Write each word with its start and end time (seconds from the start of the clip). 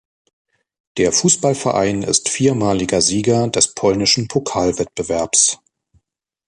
Der 0.97 1.11
Fußballverein 1.11 2.01
ist 2.01 2.27
viermaliger 2.27 3.03
Sieger 3.03 3.47
des 3.49 3.75
polnischen 3.75 4.27
Pokalwettbewerbs. 4.27 5.59